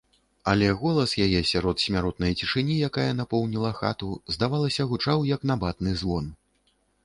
[0.51, 6.25] Але голас яе сярод смяротнай цішыні, якая напоўніла хату, здавалася, гучаў як набатны звон.